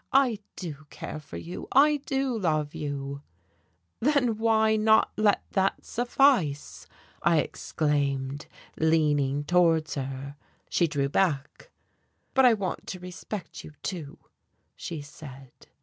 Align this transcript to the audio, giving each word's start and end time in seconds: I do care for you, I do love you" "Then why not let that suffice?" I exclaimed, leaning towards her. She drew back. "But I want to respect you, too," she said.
I 0.11 0.39
do 0.55 0.87
care 0.89 1.19
for 1.19 1.37
you, 1.37 1.67
I 1.73 1.97
do 1.97 2.35
love 2.35 2.73
you" 2.73 3.21
"Then 3.99 4.35
why 4.39 4.75
not 4.75 5.11
let 5.15 5.43
that 5.51 5.85
suffice?" 5.85 6.87
I 7.21 7.37
exclaimed, 7.41 8.47
leaning 8.79 9.43
towards 9.43 9.93
her. 9.93 10.37
She 10.71 10.87
drew 10.87 11.07
back. 11.09 11.69
"But 12.33 12.45
I 12.45 12.55
want 12.55 12.87
to 12.87 12.99
respect 12.99 13.63
you, 13.63 13.73
too," 13.83 14.17
she 14.75 15.03
said. 15.03 15.51